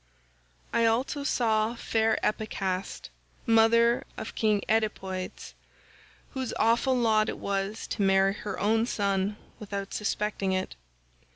"I 0.73 0.85
also 0.85 1.23
saw 1.23 1.75
fair 1.75 2.17
Epicaste 2.25 3.11
mother 3.45 4.03
of 4.17 4.33
king 4.33 4.63
Oedipodes 4.67 5.53
whose 6.31 6.55
awful 6.57 6.97
lot 6.97 7.29
it 7.29 7.37
was 7.37 7.85
to 7.85 8.01
marry 8.01 8.33
her 8.33 8.59
own 8.59 8.87
son 8.87 9.37
without 9.59 9.93
suspecting 9.93 10.53
it. 10.53 10.75